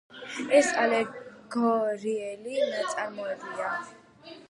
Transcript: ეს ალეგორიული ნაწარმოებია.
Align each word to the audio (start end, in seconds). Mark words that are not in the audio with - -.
ეს 0.59 0.69
ალეგორიული 0.83 2.57
ნაწარმოებია. 2.73 3.73